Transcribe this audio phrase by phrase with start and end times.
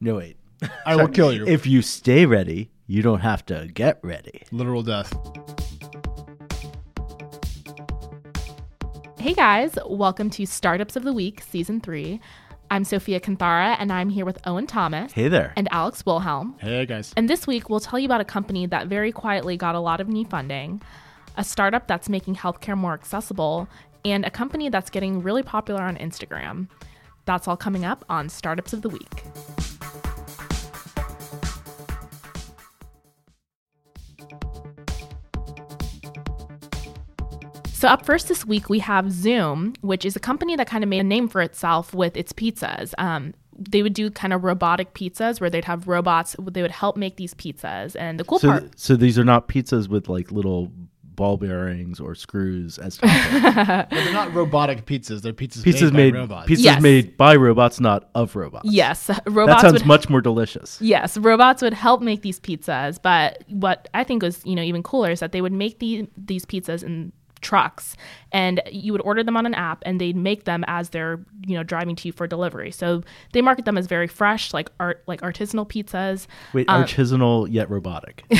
[0.00, 0.36] no wait.
[0.86, 1.46] I will kill you.
[1.46, 4.42] If you stay ready, you don't have to get ready.
[4.50, 5.12] Literal death.
[9.18, 12.20] Hey guys, welcome to Startups of the Week, Season 3.
[12.70, 15.52] I'm Sophia Kunthara, and I'm here with Owen Thomas Hey there.
[15.56, 16.54] and Alex Wilhelm.
[16.58, 17.12] Hey guys.
[17.16, 20.00] And this week, we'll tell you about a company that very quietly got a lot
[20.00, 20.80] of new funding,
[21.36, 23.68] a startup that's making healthcare more accessible,
[24.04, 26.68] and a company that's getting really popular on Instagram.
[27.24, 29.24] That's all coming up on Startups of the Week.
[37.78, 40.90] So, up first this week, we have Zume, which is a company that kind of
[40.90, 42.92] made a name for itself with its pizzas.
[42.98, 46.96] Um, they would do kind of robotic pizzas where they'd have robots, they would help
[46.96, 47.94] make these pizzas.
[47.96, 48.76] And the cool So, part.
[48.76, 50.72] so these are not pizzas with like little
[51.14, 53.64] ball bearings or screws as toppings.
[53.64, 55.22] But they're not robotic pizzas.
[55.22, 56.50] They're pizzas, pizzas made, made by robots.
[56.50, 56.82] pizzas Yes.
[56.82, 58.68] made by robots, not of robots.
[58.68, 59.24] Yes, robots.
[59.24, 60.80] that robots sounds would much more delicious.
[60.80, 64.82] Yes, robots would help make these pizzas, but what I think was, you know, even
[64.82, 67.96] cooler is that they would make the, these pizzas in trucks
[68.32, 71.56] and you would order them on an app and they'd make them as they're, you
[71.56, 72.70] know, driving to you for delivery.
[72.70, 76.26] So they market them as very fresh, like art like artisanal pizzas.
[76.52, 78.24] Wait, um, artisanal yet robotic.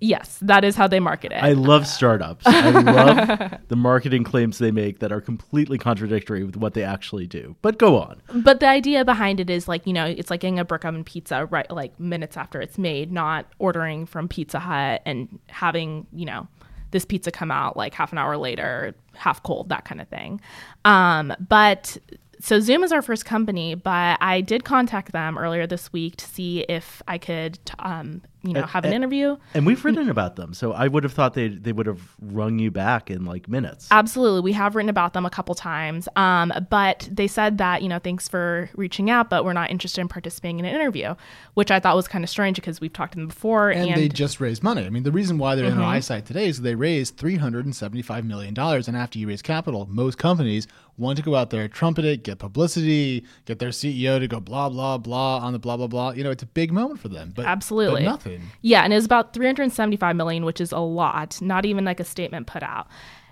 [0.00, 1.36] Yes, that is how they market it.
[1.36, 2.44] I love startups.
[2.46, 7.28] I love the marketing claims they make that are completely contradictory with what they actually
[7.28, 7.54] do.
[7.62, 8.20] But go on.
[8.42, 11.04] but the idea behind it is like, you know, it's like getting a brick oven
[11.04, 16.26] pizza right like minutes after it's made, not ordering from Pizza Hut and having, you
[16.26, 16.48] know,
[16.90, 20.40] this pizza come out like half an hour later, half cold, that kind of thing.
[20.84, 21.96] Um, but
[22.40, 26.24] so Zume is our first company, but I did contact them earlier this week to
[26.24, 29.36] see if I could, um, you know, have an eh, interview.
[29.54, 32.58] And we've written about them, so I would have thought they they would have rung
[32.58, 33.88] you back in like minutes.
[33.90, 34.40] Absolutely.
[34.40, 36.08] We have written about them a couple times.
[36.16, 40.00] Um, but they said that, you know, thanks for reaching out, but we're not interested
[40.00, 41.14] in participating in an interview,
[41.54, 43.70] which I thought was kind of strange because we've talked to them before.
[43.70, 44.84] And, And, they just raised money.
[44.84, 48.54] I mean, the reason why they're in our eyesight today is they raised $375 million.
[48.58, 50.66] And after you raise capital, most companies
[50.96, 54.68] want to go out there, trumpet it, get publicity, get their CEO to go blah,
[54.68, 56.10] blah, blah on the blah, blah, blah.
[56.10, 57.32] You know, it's a big moment for them.
[57.34, 58.02] But, Absolutely.
[58.02, 58.27] But nothing.
[58.62, 62.04] Yeah, and it was about 375 million, which is a lot, not even like a
[62.04, 62.86] statement put out.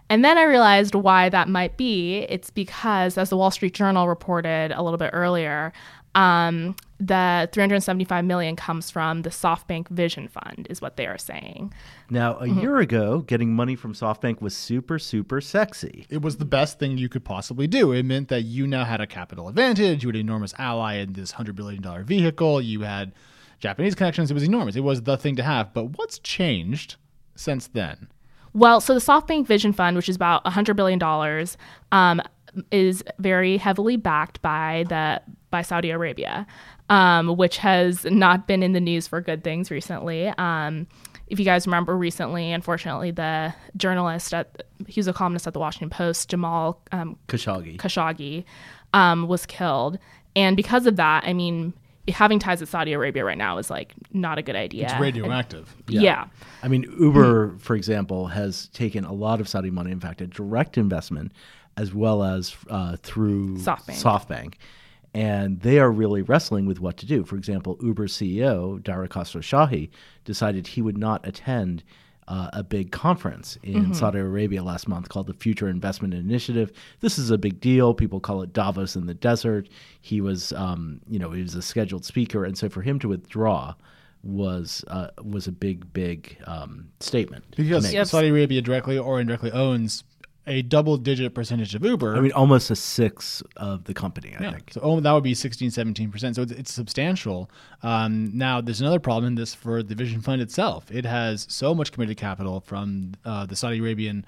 [0.09, 2.21] And then I realized why that might be.
[2.29, 5.73] It's because, as the Wall Street Journal reported a little bit earlier,
[6.15, 11.75] um, the 375 million comes from the SoftBank Vision Fund, is what they are saying.
[12.09, 12.61] Now, a Mm-hmm.
[12.61, 16.07] year ago, getting money from SoftBank was super super sexy.
[16.09, 17.93] It was the best thing you could possibly do.
[17.93, 20.05] It meant that you now had a capital advantage.
[20.05, 22.63] You had an enormous ally in this $100 billion vehicle.
[22.63, 23.13] You had
[23.59, 24.31] Japanese connections.
[24.31, 24.77] It was enormous.
[24.77, 25.73] It was the thing to have.
[25.73, 26.97] But what's changed
[27.35, 28.09] since then?
[28.53, 31.47] Well, so the SoftBank Vision Fund, which is about $100 billion,
[31.93, 32.23] um,
[32.71, 36.47] is very heavily backed by the by Saudi Arabia,
[36.89, 40.29] um, which has not been in the news for good things recently.
[40.39, 40.87] Um,
[41.29, 45.59] if you guys remember recently, unfortunately, the journalist at he was a columnist at the
[45.59, 47.77] Washington Post, Jamal um, Khashoggi.
[47.77, 48.45] Khashoggi,
[48.93, 49.99] um, was killed,
[50.35, 51.75] and because of that, I mean,
[52.09, 54.85] having ties with Saudi Arabia right now is like not a good idea.
[54.85, 55.75] It's radioactive.
[55.89, 56.27] yeah.
[56.63, 59.91] I mean, Uber, for example, has taken a lot of Saudi money.
[59.91, 61.33] In fact, a direct investment,
[61.77, 64.03] as well as uh, through SoftBank.
[64.03, 64.55] SoftBank.
[65.15, 67.25] And they are really wrestling with what to do.
[67.25, 69.89] For example, Uber CEO, Dara Khosrowshahi,
[70.25, 71.83] decided he would not attend
[72.29, 76.73] uh, a big conference in Saudi Arabia last month called the Future Investment Initiative.
[77.01, 77.95] This is a big deal.
[77.95, 79.69] People call it Davos in the desert.
[80.01, 83.09] He was, um, you know, he was a scheduled speaker, and so for him to
[83.09, 83.75] withdraw
[84.23, 87.45] was uh, was a big, big um, statement.
[87.57, 87.95] Because make.
[87.95, 88.07] Yep.
[88.09, 90.03] Saudi Arabia directly or indirectly owns
[90.47, 92.17] a double digit percentage of Uber.
[92.17, 94.35] I mean, almost a sixth of the company.
[94.39, 94.51] I yeah.
[94.53, 94.73] think.
[94.73, 96.35] So oh, that would be 16, 17%.
[96.35, 97.51] So it's, it's substantial.
[97.83, 100.91] Um, now, there's another problem in this for the Vision Fund itself.
[100.91, 104.25] It has so much committed capital from uh, the Saudi Arabian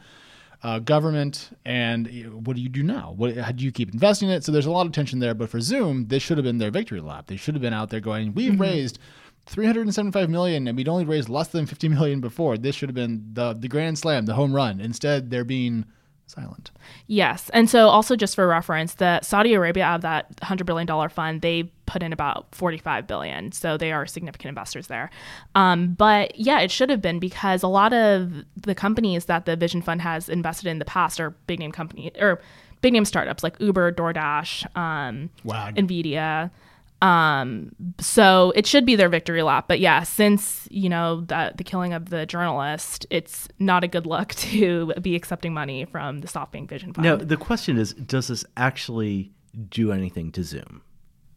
[0.65, 1.51] uh, government.
[1.65, 3.15] And uh, what do you do now?
[3.17, 4.45] What, how do you keep investing in it?
[4.45, 5.35] So there's a lot of tension there.
[5.35, 7.29] But for Zume, this should have been their victory lap.
[7.29, 8.99] They should have been out there going, we've raised
[9.47, 12.59] 375 million and we'd only raised less than 50 million before.
[12.59, 14.81] This should have been the, the grand slam, the home run.
[14.81, 15.85] Instead, they're being
[16.29, 16.71] silent.
[17.07, 17.51] Yes.
[17.55, 21.41] And so, also just for reference, the Saudi Arabia out of that $100 billion fund,
[21.43, 23.51] they put in about 45 billion.
[23.53, 25.11] So they are significant investors there.
[25.55, 29.57] Um, but yeah, it should have been because a lot of the companies that the
[29.57, 32.41] Vision Fund has invested in the past are big name companies or
[32.83, 35.71] big name startups like Uber, DoorDash, um, Wow.
[35.71, 36.51] Nvidia.
[37.01, 39.67] Um, so it should be their victory lap.
[39.69, 44.07] But yeah, since you know the the killing of the journalist, it's not a good
[44.07, 47.05] look to be accepting money from the SoftBank Vision Fund.
[47.05, 49.33] Now the question is, does this actually
[49.69, 50.81] do anything to Zume?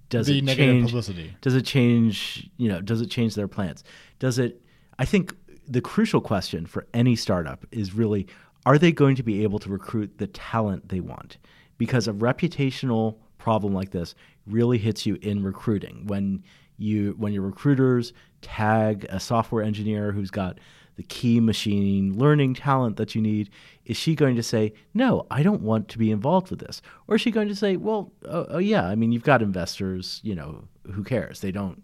[0.10, 1.36] Does The it negative change publicity.
[1.42, 2.50] Does it change?
[2.58, 3.84] You know, does it change their plans?
[4.20, 4.62] Does it?
[5.00, 5.36] I think
[5.68, 8.28] the crucial question for any startup is really:
[8.66, 11.38] Are they going to be able to recruit the talent they want?
[11.78, 14.16] Because a reputational problem like this
[14.48, 16.08] really hits you in recruiting.
[16.08, 16.44] When
[16.78, 20.58] you when your recruiters tag a software engineer who's got
[20.96, 23.50] the key machine learning talent that you need
[23.86, 27.16] is she going to say no i don't want to be involved with this or
[27.16, 30.34] is she going to say well oh, oh yeah i mean you've got investors you
[30.34, 31.42] know who cares?
[31.42, 31.84] They don't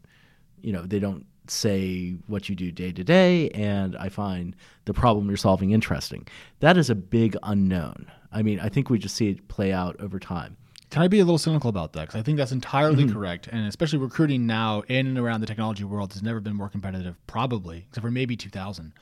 [0.61, 4.93] you know they don't say what you do day to day and i find the
[4.93, 6.27] problem you're solving interesting.
[6.59, 8.11] That is a big unknown.
[8.31, 10.57] I mean i think we just see it play out over time
[10.89, 12.07] Can I be a little cynical about that?
[12.07, 13.47] Because I think that's entirely correct.
[13.47, 17.15] And especially recruiting now in and around the technology world has never been more competitive,
[17.27, 18.93] probably, except for maybe 2000.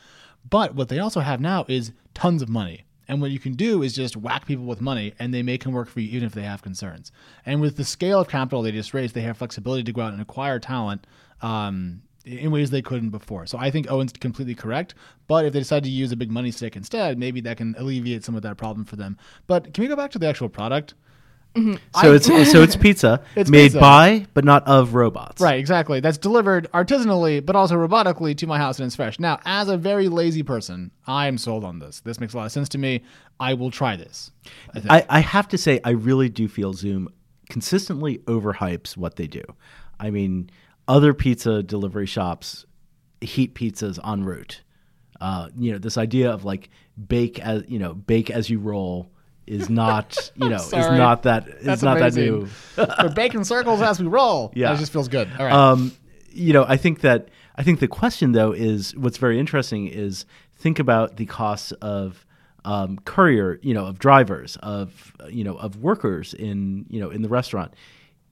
[0.50, 2.86] But what they also have now is tons of money.
[3.08, 5.74] And what you can do is just whack people with money and they make them
[5.74, 7.12] work for you even if they have concerns.
[7.46, 10.14] And with the scale of capital they just raised, they have flexibility to go out
[10.14, 11.06] and acquire talent
[11.42, 13.46] um, in ways they couldn't before.
[13.46, 14.96] So I think Owen's completely correct.
[15.28, 18.24] But if they decide to use a big money stick instead, maybe that can alleviate
[18.24, 19.18] some of that problem for them.
[19.46, 20.96] But can we go back to the actual product?
[21.56, 23.80] So it's so it's pizza It's made pizza.
[23.80, 26.00] by but not of robots Right, exactly.
[26.00, 29.20] That's delivered artisanally, but also robotically to my house and it's fresh.
[29.20, 32.02] Now, as a very lazy person, I am sold on this.
[32.02, 33.04] This makes a lot of sense to me.
[33.40, 34.32] I will try this.
[34.74, 35.00] I.
[35.00, 37.08] I, I have to say, I really do feel Zume
[37.50, 39.44] consistently overhypes what they do.
[40.00, 40.50] I mean,
[40.88, 42.66] other pizza delivery shops
[43.22, 44.62] heat pizzas en route.
[45.22, 46.70] Uh, you know, this idea of like
[47.08, 49.10] bake as you know, bake as you roll
[49.48, 52.50] is not you know is not that is That's not amazing.
[52.76, 52.94] that new.
[53.04, 54.52] We're baking circles as we roll.
[54.56, 54.74] Yeah.
[54.74, 55.30] it just feels good.
[55.38, 55.54] All right.
[55.54, 55.92] Um,
[56.32, 60.26] you know, I think that I think the question though is what's very interesting is
[60.56, 62.26] think about the costs of
[62.66, 67.22] um, courier, you know, of drivers, of you know, of workers in you know in
[67.22, 67.74] the restaurant.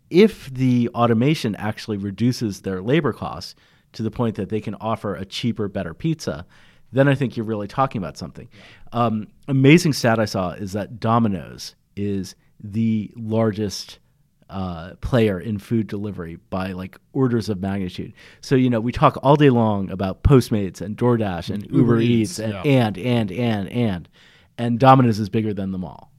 [0.10, 3.56] If the automation actually reduces their labor costs
[3.94, 6.45] to the point that they can offer a cheaper, better pizza,
[6.94, 8.48] then I think you're really talking about something.
[8.92, 14.00] Um, amazing stat I saw is that Domino's is the largest
[14.50, 18.13] uh, player in food delivery by like orders of magnitude.
[18.42, 22.00] So you know we talk all day long about Postmates and DoorDash and Uber, Uber
[22.00, 22.62] Eats, Eats, and, yeah.
[22.63, 24.10] and and and and
[24.57, 26.12] and Domino's is bigger than them all.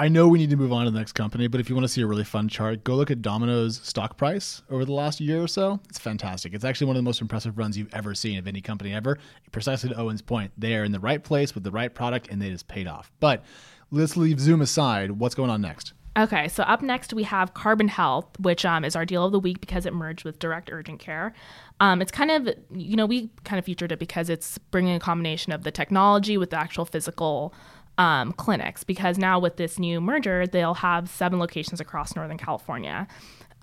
[0.00, 1.82] I know we need to move on to the next company, but if you want
[1.82, 5.18] to see a really fun chart, go look at Domino's stock price over the last
[5.18, 5.80] year or so.
[5.88, 6.54] It's fantastic.
[6.54, 9.18] It's actually one of the most impressive runs you've ever seen of any company ever.
[9.50, 12.40] Precisely to Owen's point, they are in the right place with the right product, and
[12.40, 13.10] they just paid off.
[13.18, 13.44] But
[13.90, 15.10] let's leave Zume aside.
[15.10, 15.94] What's going on next?
[16.16, 19.38] Okay, so up next we have Carbon Health, which um, is our deal of the
[19.38, 21.32] week because it merged with Direct Urgent Care.
[21.80, 25.00] Um, it's kind of, you know, we kind of featured it because it's bringing a
[25.00, 27.54] combination of the technology with the actual physical
[27.98, 28.84] um, clinics.
[28.84, 33.06] Because now with this new merger, they'll have seven locations across Northern California.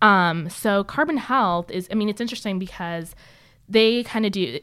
[0.01, 3.15] Um, so Carbon Health is, I mean, it's interesting because
[3.67, 4.59] they kind of do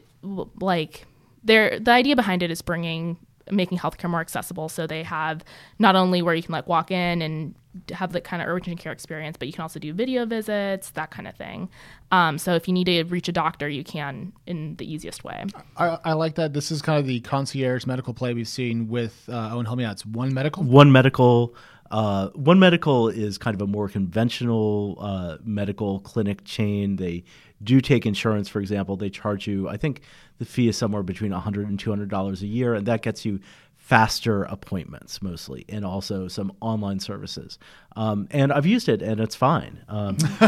[0.61, 1.05] like
[1.43, 3.17] they're the idea behind it is bringing
[3.51, 4.69] making healthcare more accessible.
[4.69, 5.43] So they have
[5.79, 7.55] not only where you can like walk in and
[7.91, 11.11] have the kind of urgent care experience, but you can also do video visits, that
[11.11, 11.69] kind of thing.
[12.11, 15.45] Um, so if you need to reach a doctor, you can in the easiest way.
[15.77, 16.53] I, I like that.
[16.53, 19.65] This is kind of the concierge medical play we've seen with uh, Owen.
[19.65, 19.93] Help me out.
[19.93, 20.63] It's one medical.
[20.63, 21.55] One medical.
[21.91, 26.95] Uh, one medical is kind of a more conventional uh, medical clinic chain.
[26.95, 27.23] They
[27.63, 28.97] do take insurance, for example.
[28.97, 30.01] They charge you, I think
[30.39, 33.39] the fee is somewhere between $100 and $200 a year, and that gets you
[33.83, 37.59] faster appointments mostly, and also some online services.
[37.97, 39.83] Um, and I've used it, and it's fine.
[39.89, 40.15] Um,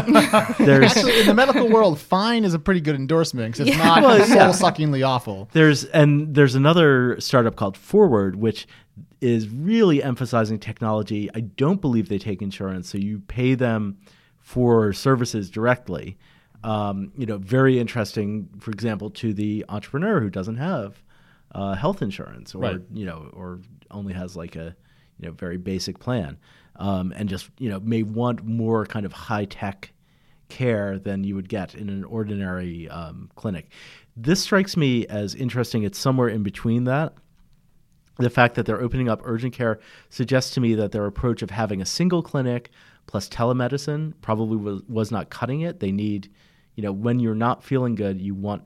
[0.58, 4.02] there's Actually, in the medical world, fine is a pretty good endorsement because it's not
[4.02, 4.46] Well, yeah.
[4.46, 5.50] soul-suckingly awful.
[5.52, 8.66] There's and there's another startup called Forward, which
[9.20, 11.28] is really emphasizing technology.
[11.34, 13.98] I don't believe they take insurance, so you pay them
[14.38, 16.16] for services directly.
[16.64, 18.48] Um, you know, very interesting.
[18.60, 21.02] For example, to the entrepreneur who doesn't have
[21.58, 22.80] uh, health insurance, or Right.
[22.92, 23.48] you know, or
[23.90, 24.68] only has like a
[25.18, 26.36] you know very basic plan,
[26.86, 29.92] um, and just you know may want more kind of high tech
[30.48, 33.64] care than you would get in an ordinary um, clinic.
[34.16, 35.82] This strikes me as interesting.
[35.82, 37.14] It's somewhere in between that.
[38.18, 41.50] the fact that they're opening up urgent care suggests to me that their approach of
[41.50, 42.70] having a single clinic
[43.06, 45.80] plus telemedicine probably was, was not cutting it.
[45.80, 46.30] They need,
[46.76, 48.62] you know, when you're not feeling good, you want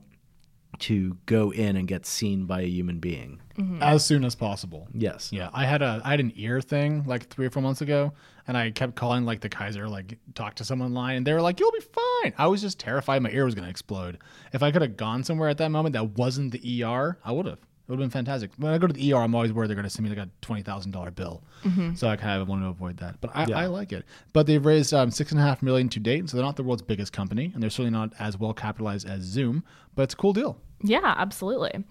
[0.79, 3.39] to go in and get seen by a human being.
[3.81, 4.87] as soon as possible.
[4.91, 5.29] Yes.
[5.31, 8.13] Yeah, I had a I had an ear thing like three or four months ago,
[8.47, 11.41] and I kept calling like the Kaiser, like talk to someone online, and they were
[11.41, 14.17] like, "You'll be fine." I was just terrified my ear was going to explode.
[14.51, 17.45] If I could have gone somewhere at that moment that wasn't the ER, I would
[17.45, 17.59] have.
[17.87, 18.51] It would have been fantastic.
[18.57, 20.25] When I go to the ER, I'm always worried they're going to send me like
[20.25, 21.43] a twenty thousand dollar bill,
[21.95, 23.19] so I kind of want to avoid that.
[23.19, 24.05] But I, I like it.
[24.33, 26.63] But they've raised um, six and a half million to date, so they're not the
[26.63, 29.63] world's biggest company, and they're certainly not as well capitalized as Zume.
[29.95, 30.57] But it's a cool deal.
[30.83, 31.83] Yeah, absolutely.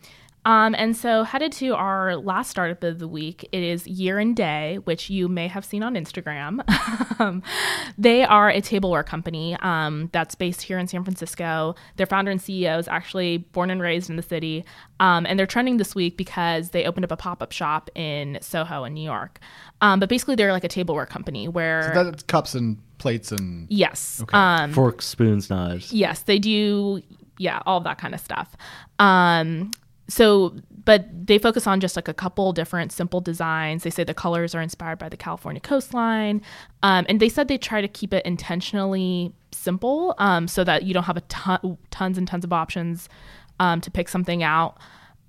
[0.46, 4.34] Um, and so, headed to our last startup of the week, it is Year and
[4.34, 6.60] Day, which you may have seen on Instagram.
[7.20, 7.42] Um,
[7.98, 11.74] they are a tableware company um, that's based here in San Francisco.
[11.96, 14.64] Their founder and CEO is actually born and raised in the city.
[15.00, 18.38] Um, and they're trending this week because they opened up a pop up shop in
[18.40, 19.38] Soho in New York.
[19.82, 24.20] Um, but basically, they're like a tableware company where, That's cups and plates and yes.
[24.22, 24.36] Okay.
[24.36, 25.92] Um, Forks, spoons, knives.
[25.92, 27.02] Yes, they do.
[27.36, 28.56] Yeah, all of that kind of stuff.
[28.98, 29.72] Um,
[30.10, 33.84] so, but they focus on just like a couple different simple designs.
[33.84, 36.42] They say the colors are inspired by the California coastline.
[36.82, 40.92] Um, and they said they try to keep it intentionally simple um, so that you
[40.92, 43.08] don't have a ton, tons and tons of options
[43.60, 44.78] um, to pick something out.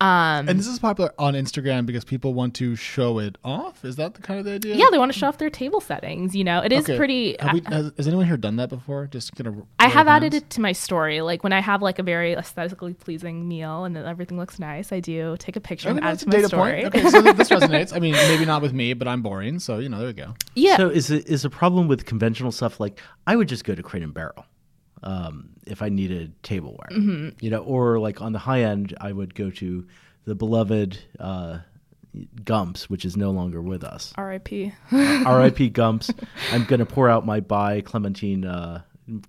[0.01, 3.85] Um, And this is popular on Instagram because people want to show it off.
[3.85, 4.75] Is that the kind of the idea?
[4.75, 6.35] yeah, they want to show off their table settings.
[6.35, 6.97] You know, it is Okay.
[6.97, 7.35] pretty.
[7.39, 9.05] Have we, has, has anyone here done that before?
[9.07, 9.55] Just gonna.
[9.79, 11.21] I have added it to my story.
[11.21, 14.91] Like when I have like a very aesthetically pleasing meal and then everything looks nice,
[14.91, 16.81] I do take a picture Okay, and add that's it a to my data story.
[16.81, 16.95] point.
[16.95, 17.95] Okay, so this resonates.
[17.95, 20.33] I mean, maybe not with me, but I'm boring, so you know, there we go.
[20.55, 20.77] Yeah.
[20.77, 23.83] So is it is a problem with conventional stuff like I would just go to
[23.83, 24.45] Crate and Barrel
[25.03, 27.29] um, if I needed tableware, Mm-hmm.
[27.39, 29.85] you know, or like on the high end, I would go to
[30.25, 31.59] the beloved uh,
[32.43, 34.11] Gumps, which is no longer with us.
[34.17, 34.73] R.I.P.
[34.91, 35.69] R.I.P.
[35.69, 36.11] Gumps.
[36.51, 38.81] I'm gonna pour out my Bai Clementine uh,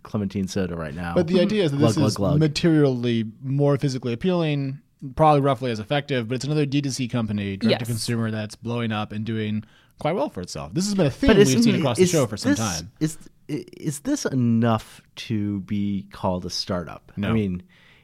[0.02, 1.14] Clementine soda right now.
[1.14, 2.38] But the idea is that this Glug, glug, is glug.
[2.41, 4.81] materially more physically appealing,
[5.17, 9.12] probably roughly as effective, but it's another D2C company, direct to consumer, that's blowing up
[9.12, 9.64] and doing
[10.00, 10.75] quite well for itself.
[10.75, 12.91] This has been a theme but we've seen across the show for some this- time.
[12.99, 13.17] Is
[13.49, 17.13] is this enough to be called a startup?
[17.17, 17.29] No.
[17.29, 17.63] I mean,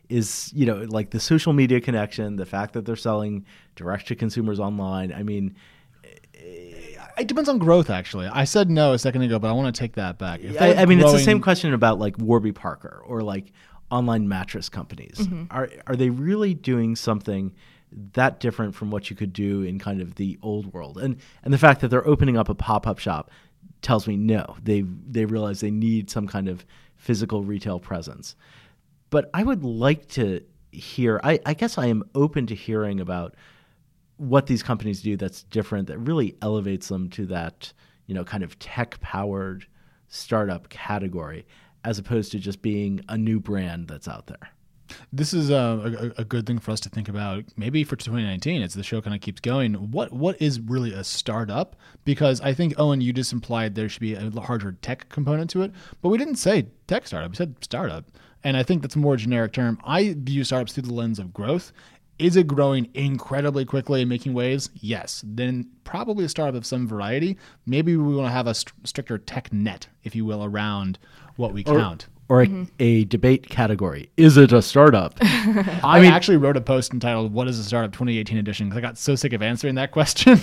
[0.09, 3.45] is you know like the social media connection, the fact that they're selling
[3.77, 5.13] direct to consumers online.
[5.13, 5.55] I mean,
[7.19, 8.27] It depends on growth, actually.
[8.27, 10.41] I said no a second ago, but I want to take that back.
[10.41, 13.53] If I, I mean, it's the same question about like Warby Parker or like
[13.91, 15.17] online mattress companies.
[15.19, 15.45] Mm-hmm.
[15.51, 17.55] Are are they really doing something
[18.13, 20.99] that different from what you could do in kind of the old world?
[20.99, 23.31] And and the fact that they're opening up a pop up shop
[23.83, 24.57] tells me no.
[24.63, 26.65] They they realize they need some kind of
[26.97, 28.37] physical retail presence.
[29.11, 30.43] But I would like to
[30.73, 31.21] hear.
[31.25, 33.35] I, I guess I am open to hearing about
[34.19, 37.73] what these companies do that's different that really elevates them to that
[38.07, 39.65] you know kind of tech powered
[40.09, 41.47] startup category
[41.85, 44.51] as opposed to just being a new brand that's out there
[45.13, 47.45] This is uh, a, a good thing for us to think about.
[47.57, 51.05] Maybe for 2019, as the show kind of keeps going, what what is really a
[51.05, 51.77] startup?
[52.05, 55.63] Because I think Owen, you just implied there should be a larger tech component to
[55.63, 57.31] it, but we didn't say tech startup.
[57.31, 58.05] We said startup,
[58.45, 59.79] and I think that's a more generic term.
[59.85, 61.73] I view startups through the lens of growth.
[62.19, 64.71] Is it growing incredibly quickly and making waves?
[64.75, 65.23] Yes.
[65.25, 67.39] Then probably a startup of some variety.
[67.65, 70.99] Maybe we want to have a st- stricter tech net, if you will, around
[71.37, 72.07] what we count.
[72.07, 77.33] or a, a debate category is it a startup I, actually wrote a post entitled
[77.33, 80.39] "What is a Startup 2018 Edition" because I got so sick of answering that question.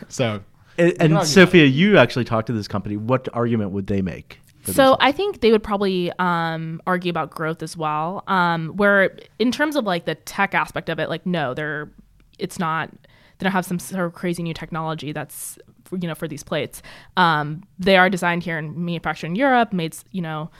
[0.08, 0.42] so
[0.78, 4.72] and, and sophia you actually talked to this company what argument would they make So
[4.72, 4.98] themselves?
[5.00, 8.24] I think they would probably um, argue about growth as well.
[8.26, 11.90] Um, where in terms of like the tech aspect of it, like no, they're
[12.38, 12.90] it's not.
[13.38, 15.58] They don't have some sort of crazy new technology that's
[15.90, 16.82] you know for these plates.
[17.16, 20.50] Um, they are designed here and manufactured in Europe, made you know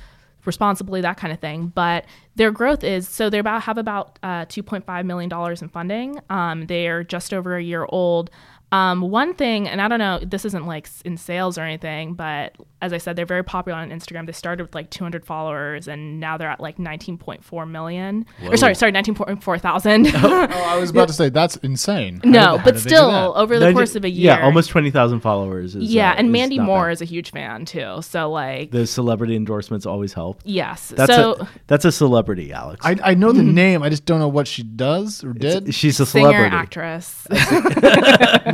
[0.45, 1.69] responsibly, that kind of thing.
[1.69, 6.21] But their growth is so they about have about uh, 2.5 million dollars in funding.
[6.31, 8.31] Um, they are just over a year old.
[8.73, 12.57] Um, one thing, and I don't know, this isn't like in sales or anything, but
[12.81, 14.27] as I said, they're very popular on Instagram.
[14.27, 18.25] They started with like 200 followers, and now they're at like 19.4 million.
[18.45, 20.07] Or sorry, sorry, 19.4 thousand.
[20.15, 22.21] oh, I was about to say that's insane.
[22.25, 25.21] No, how but did still, over the Ninety- course of a year, yeah almost 20000
[25.21, 26.93] followers is, yeah, uh, and is Mandy Moore bad.
[26.93, 28.01] is a huge fan too.
[28.03, 32.85] So like, the celebrity endorsements always help yes, that's so a that's a celebrity alex
[32.85, 33.83] I, I know the name.
[33.83, 35.75] I just don't know what she does or did.
[35.75, 37.27] she's a singer celebrity actress.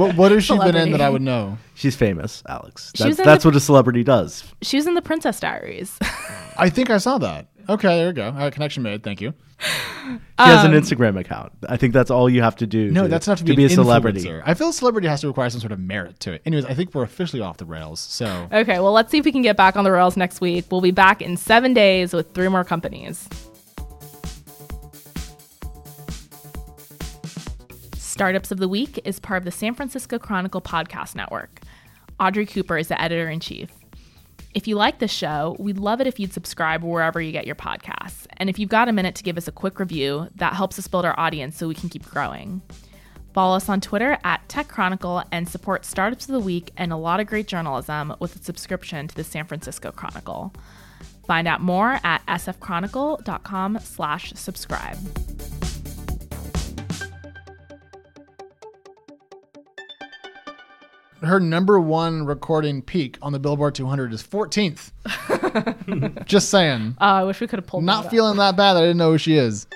[0.09, 1.59] what, what has she been in that I would know?
[1.75, 4.87] she's famous alex She that's, was in that's the- what a celebrity does she was
[4.87, 5.99] in the Princess Diaries.
[6.59, 7.47] I think I saw that.
[7.69, 8.27] Okay, there we go.
[8.27, 9.03] All right, connection made.
[9.05, 9.33] Thank you.
[9.61, 11.53] She has an Instagram account.
[11.69, 12.89] I think that's all you have to do.
[12.89, 14.23] Um, No, to, that's enough to be, a an celebrity.
[14.23, 14.43] influencer.
[14.47, 16.43] I feel celebrity has to require some sort of merit to it.
[16.47, 18.01] Anyways, I think we're officially off the rails.
[18.01, 20.65] So Okay, well, let's see if we can get back on the rails next week.
[20.71, 23.29] We'll be back in seven days with three more companies.
[28.19, 31.61] Startups of the Week is part of the San Francisco Chronicle podcast network.
[32.19, 33.71] Audrey Cooper is the editor in chief.
[34.55, 37.55] If you like this show, we'd love it if you'd subscribe wherever you get your
[37.55, 38.27] podcasts.
[38.39, 40.89] And if you've got a minute to give us a quick review, that helps us
[40.89, 42.61] build our audience so we can keep growing.
[43.35, 46.97] Follow us on Twitter at Tech Chronicle and support Startups of the Week and a
[46.97, 50.53] lot of great journalism with a subscription to the San Francisco Chronicle.
[51.29, 54.99] Find out more at sfchronicle.com slash subscribe.
[61.29, 64.91] Her number one recording peak on the Billboard 200 is 14th.
[66.27, 66.97] Just saying.
[67.01, 68.11] Oh, I wish we could have pulled that Not up.
[68.11, 68.75] feeling that bad.
[68.75, 69.67] that I didn't know who she is.